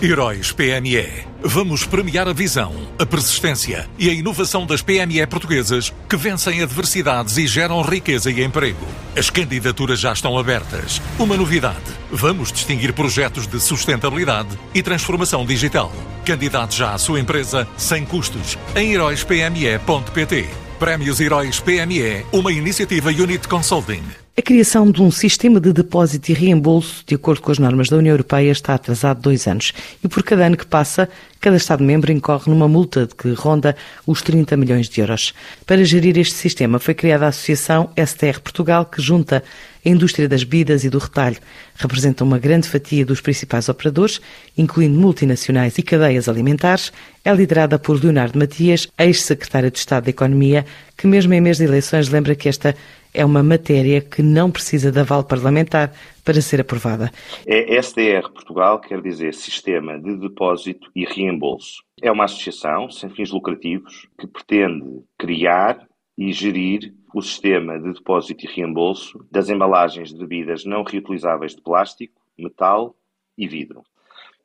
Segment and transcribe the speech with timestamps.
[0.00, 1.26] Heróis PME.
[1.42, 7.36] Vamos premiar a visão, a persistência e a inovação das PME portuguesas que vencem adversidades
[7.36, 8.86] e geram riqueza e emprego.
[9.16, 11.02] As candidaturas já estão abertas.
[11.18, 11.82] Uma novidade:
[12.12, 15.92] vamos distinguir projetos de sustentabilidade e transformação digital.
[16.24, 20.48] Candidate já à sua empresa sem custos em heróispme.pt.
[20.78, 24.27] Prémios Heróis PME, uma iniciativa Unit Consulting.
[24.38, 27.96] A criação de um sistema de depósito e reembolso, de acordo com as normas da
[27.96, 29.72] União Europeia, está atrasado dois anos.
[30.00, 31.08] E por cada ano que passa,
[31.40, 33.74] cada Estado-membro incorre numa multa que ronda
[34.06, 35.34] os 30 milhões de euros.
[35.66, 39.42] Para gerir este sistema, foi criada a Associação STR Portugal, que junta
[39.84, 41.38] a indústria das bebidas e do retalho.
[41.74, 44.20] Representa uma grande fatia dos principais operadores,
[44.56, 46.92] incluindo multinacionais e cadeias alimentares.
[47.24, 50.64] É liderada por Leonardo Matias, ex-secretário de Estado da Economia,
[50.96, 52.76] que mesmo em mês de eleições lembra que esta
[53.12, 55.92] é uma matéria que não precisa de aval parlamentar
[56.24, 57.10] para ser aprovada.
[57.46, 61.82] É SDR Portugal, quer dizer Sistema de Depósito e Reembolso.
[62.02, 68.44] É uma associação sem fins lucrativos que pretende criar e gerir o sistema de depósito
[68.44, 72.94] e reembolso das embalagens de bebidas não reutilizáveis de plástico, metal
[73.36, 73.82] e vidro.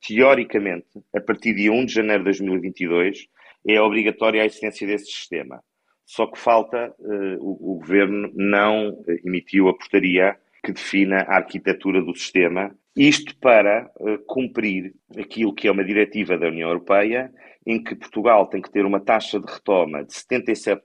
[0.06, 3.28] Teoricamente, a partir de 1 de janeiro de 2022,
[3.68, 5.64] é obrigatória a existência desse sistema.
[6.06, 12.02] Só que falta, uh, o, o, governo não emitiu a portaria que defina a arquitetura
[12.02, 17.32] do sistema, isto para uh, cumprir aquilo que é uma diretiva da União Europeia,
[17.66, 20.80] em que Portugal tem que ter uma taxa de retoma de 77%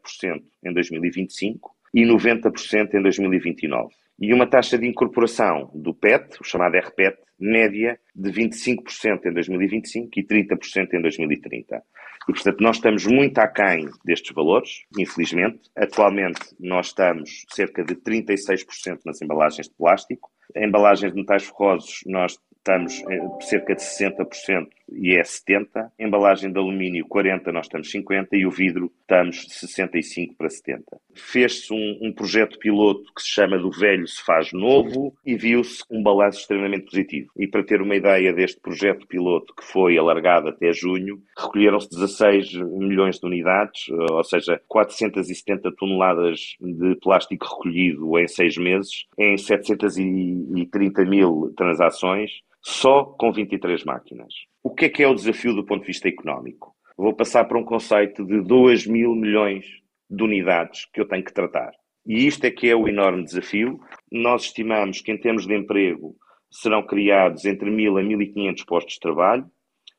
[0.64, 3.94] em 2025 e 90% em 2029.
[4.20, 10.10] E uma taxa de incorporação do PET, o chamado RPET, média de 25% em 2025
[10.16, 11.82] e 30% em 2030.
[12.28, 15.60] E, portanto, nós estamos muito aquém destes valores, infelizmente.
[15.74, 20.30] Atualmente, nós estamos cerca de 36% nas embalagens de plástico.
[20.54, 23.02] Em embalagens de metais ferrosos, nós estamos
[23.40, 25.90] cerca de 60% e é 70%.
[25.98, 30.82] Embalagem de alumínio, 40%, nós estamos 50% e o vidro estamos 65% para 70%.
[31.14, 35.82] Fez-se um, um, projeto piloto que se chama do velho se faz novo e viu-se
[35.90, 37.30] um balanço extremamente positivo.
[37.36, 42.54] E para ter uma ideia deste projeto piloto que foi alargado até junho, recolheram-se 16
[42.54, 51.04] milhões de unidades, ou seja, 470 toneladas de plástico recolhido em seis meses, em 730
[51.04, 52.30] mil transações,
[52.68, 54.34] só com 23 máquinas.
[54.62, 56.76] O que é que é o desafio do ponto de vista económico?
[56.98, 59.64] Vou passar para um conceito de 2 mil milhões
[60.10, 61.70] de unidades que eu tenho que tratar.
[62.06, 63.80] E isto é que é o enorme desafio.
[64.12, 66.14] Nós estimamos que, em termos de emprego,
[66.50, 69.46] serão criados entre 1.000 a 1.500 postos de trabalho.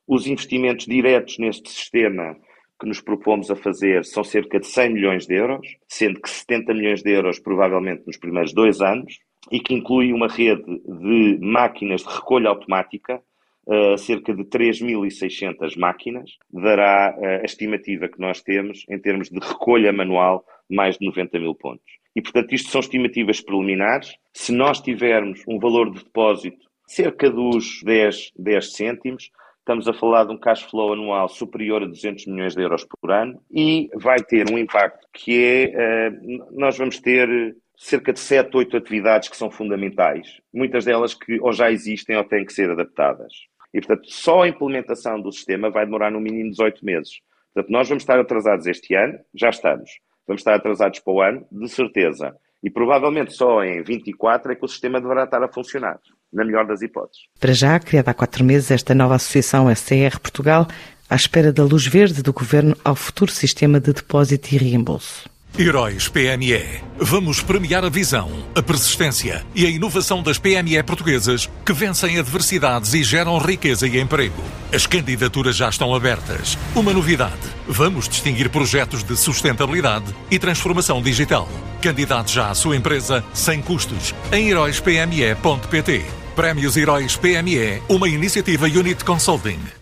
[0.06, 2.36] Os investimentos diretos neste sistema
[2.80, 6.72] que nos propomos a fazer são cerca de 100 milhões de euros, sendo que 70
[6.72, 9.18] milhões de euros provavelmente nos primeiros dois anos,
[9.50, 13.22] e que inclui uma rede de máquinas de recolha automática
[13.66, 19.38] uh, cerca de 3.600 máquinas, dará uh, a estimativa que nós temos em termos de
[19.38, 22.00] recolha manual mais de 90 mil pontos.
[22.14, 24.14] E, portanto, isto são estimativas preliminares.
[24.32, 30.24] Se nós tivermos um valor de depósito cerca dos 10, 10 cêntimos, estamos a falar
[30.24, 34.18] de um cash flow anual superior a 200 milhões de euros por ano e vai
[34.18, 39.36] ter um impacto que é, uh, nós vamos ter cerca de 7, 8 atividades que
[39.36, 43.32] são fundamentais, muitas delas que ou já existem ou têm que ser adaptadas.
[43.72, 47.20] E, portanto, só a implementação do sistema vai demorar no mínimo 18 meses.
[47.54, 49.90] Portanto, nós vamos estar atrasados este ano, já estamos.
[50.26, 52.36] Vamos estar atrasados para o ano, de certeza.
[52.62, 55.98] E provavelmente só em 24 é que o sistema deverá estar a funcionar,
[56.30, 57.22] na melhor das hipóteses.
[57.40, 60.66] Para já, criada há quatro meses, esta nova associação SCR Portugal,
[61.08, 65.29] à espera da luz verde do Governo ao futuro sistema de depósito e reembolso.
[65.58, 66.80] Heróis PME.
[66.98, 72.94] Vamos premiar a visão, a persistência e a inovação das PME portuguesas que vencem adversidades
[72.94, 74.42] e geram riqueza e emprego.
[74.72, 76.56] As candidaturas já estão abertas.
[76.74, 81.48] Uma novidade: vamos distinguir projetos de sustentabilidade e transformação digital.
[81.82, 86.04] Candidate já à sua empresa sem custos em heróispme.pt.
[86.36, 89.79] Prémios Heróis PME, uma iniciativa Unit Consulting.